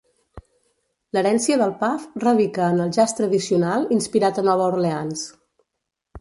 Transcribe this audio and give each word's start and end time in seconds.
L'herència 1.17 1.57
del 1.61 1.75
pub 1.83 2.15
radica 2.23 2.69
en 2.77 2.81
el 2.87 2.95
jazz 2.97 3.15
tradicional 3.19 3.87
inspirat 3.99 4.41
a 4.41 4.47
Nova 4.49 4.67
Orleans. 4.73 5.29